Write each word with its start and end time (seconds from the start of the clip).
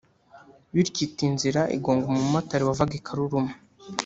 bityo 0.73 0.99
ita 1.07 1.21
inzira 1.29 1.61
igonga 1.75 2.05
umumotari 2.09 2.63
wavaga 2.67 2.93
i 2.99 3.01
Karuruma 3.05 3.53